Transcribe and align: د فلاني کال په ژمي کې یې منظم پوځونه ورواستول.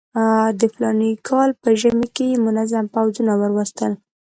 د 0.59 0.61
فلاني 0.73 1.11
کال 1.29 1.49
په 1.61 1.69
ژمي 1.81 2.07
کې 2.15 2.25
یې 2.31 2.43
منظم 2.45 2.85
پوځونه 2.95 3.33
ورواستول. 3.41 3.93